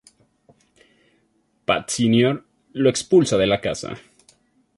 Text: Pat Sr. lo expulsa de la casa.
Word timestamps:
Pat 1.65 1.91
Sr. 1.91 2.43
lo 2.73 2.89
expulsa 2.89 3.37
de 3.37 3.45
la 3.45 3.61
casa. 3.61 3.95